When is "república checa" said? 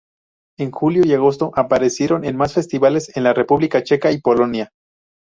3.35-4.11